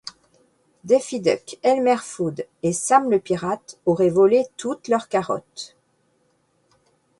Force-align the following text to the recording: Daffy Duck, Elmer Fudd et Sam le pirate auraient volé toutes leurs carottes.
Daffy 0.83 1.19
Duck, 1.19 1.59
Elmer 1.61 1.97
Fudd 2.01 2.47
et 2.63 2.73
Sam 2.73 3.11
le 3.11 3.19
pirate 3.19 3.77
auraient 3.85 4.09
volé 4.09 4.47
toutes 4.57 4.87
leurs 4.87 5.07
carottes. 5.09 5.77